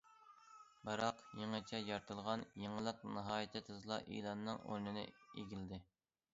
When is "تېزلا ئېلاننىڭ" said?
3.71-4.67